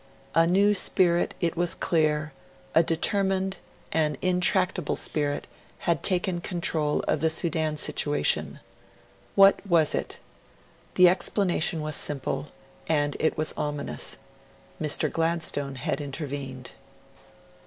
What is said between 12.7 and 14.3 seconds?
and it was ominous.